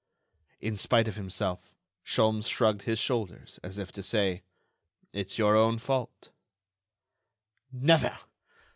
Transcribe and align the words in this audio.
In 0.59 0.77
spite 0.77 1.07
of 1.07 1.15
himself, 1.15 1.75
Sholmes 2.03 2.49
shrugged 2.49 2.81
his 2.81 2.97
shoulders, 2.97 3.59
as 3.61 3.77
if 3.77 3.91
to 3.91 4.01
say: 4.01 4.41
"It's 5.13 5.37
your 5.37 5.55
own 5.55 5.77
fault." 5.77 6.31
"Never! 7.71 8.17